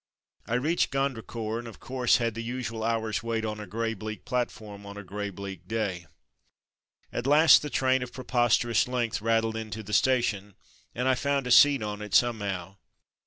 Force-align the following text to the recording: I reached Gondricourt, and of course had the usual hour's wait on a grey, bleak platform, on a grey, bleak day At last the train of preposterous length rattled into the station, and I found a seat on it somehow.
I 0.47 0.55
reached 0.55 0.89
Gondricourt, 0.89 1.59
and 1.59 1.67
of 1.67 1.79
course 1.79 2.17
had 2.17 2.33
the 2.33 2.41
usual 2.41 2.83
hour's 2.83 3.21
wait 3.21 3.45
on 3.45 3.59
a 3.59 3.67
grey, 3.67 3.93
bleak 3.93 4.25
platform, 4.25 4.83
on 4.83 4.97
a 4.97 5.03
grey, 5.03 5.29
bleak 5.29 5.67
day 5.67 6.07
At 7.13 7.27
last 7.27 7.61
the 7.61 7.69
train 7.69 8.01
of 8.01 8.11
preposterous 8.11 8.87
length 8.87 9.21
rattled 9.21 9.55
into 9.55 9.83
the 9.83 9.93
station, 9.93 10.55
and 10.95 11.07
I 11.07 11.13
found 11.13 11.45
a 11.45 11.51
seat 11.51 11.83
on 11.83 12.01
it 12.01 12.15
somehow. 12.15 12.77